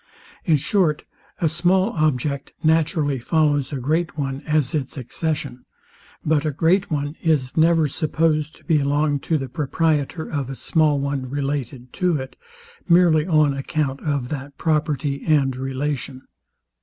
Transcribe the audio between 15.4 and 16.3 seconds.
relation.